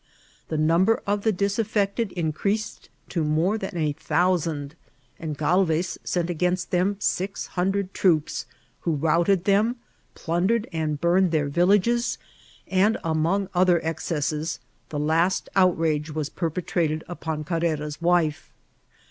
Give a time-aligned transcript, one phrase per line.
[0.47, 4.73] The number of the disaffected increased to oxne than a thousand,
[5.19, 8.47] and Ghd^ez sent against them six hundred troops,
[8.79, 9.75] who routed them,
[10.15, 12.17] jdundered and burned their villages,
[12.67, 14.57] and, among other excesses,
[14.89, 18.51] the last outrage was perpetrated upon Carrera's wife.